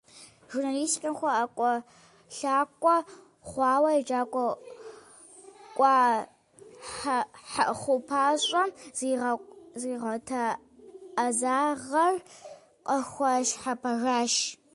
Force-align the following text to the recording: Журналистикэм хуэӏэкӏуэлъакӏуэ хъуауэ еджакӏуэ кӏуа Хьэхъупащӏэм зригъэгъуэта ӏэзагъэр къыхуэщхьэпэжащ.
Журналистикэм 0.51 1.13
хуэӏэкӏуэлъакӏуэ 1.19 2.95
хъуауэ 3.49 3.89
еджакӏуэ 3.99 4.47
кӏуа 5.77 5.93
Хьэхъупащӏэм 7.51 8.69
зригъэгъуэта 9.77 10.43
ӏэзагъэр 11.15 12.15
къыхуэщхьэпэжащ. 12.87 14.33